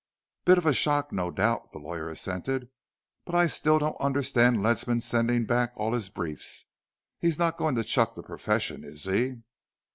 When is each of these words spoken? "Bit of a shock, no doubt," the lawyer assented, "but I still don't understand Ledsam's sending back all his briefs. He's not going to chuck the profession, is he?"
"Bit 0.45 0.57
of 0.57 0.65
a 0.65 0.73
shock, 0.73 1.11
no 1.13 1.29
doubt," 1.29 1.71
the 1.73 1.77
lawyer 1.77 2.09
assented, 2.09 2.69
"but 3.23 3.35
I 3.35 3.45
still 3.45 3.77
don't 3.77 4.01
understand 4.01 4.59
Ledsam's 4.63 5.05
sending 5.05 5.45
back 5.45 5.73
all 5.75 5.93
his 5.93 6.09
briefs. 6.09 6.65
He's 7.19 7.37
not 7.37 7.55
going 7.55 7.75
to 7.75 7.83
chuck 7.83 8.15
the 8.15 8.23
profession, 8.23 8.83
is 8.83 9.03
he?" 9.03 9.43